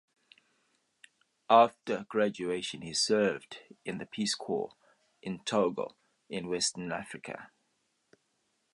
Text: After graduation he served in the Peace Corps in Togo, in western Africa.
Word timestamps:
After 1.47 2.07
graduation 2.09 2.81
he 2.81 2.91
served 2.91 3.59
in 3.85 3.99
the 3.99 4.07
Peace 4.07 4.33
Corps 4.33 4.75
in 5.21 5.41
Togo, 5.45 5.95
in 6.27 6.47
western 6.49 6.91
Africa. 6.91 7.51